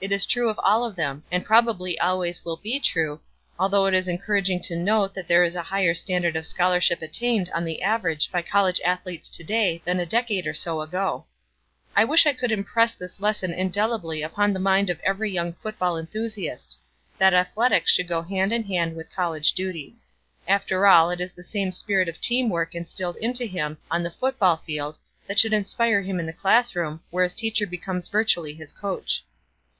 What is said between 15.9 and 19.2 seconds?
enthusiast that athletics should go hand in hand with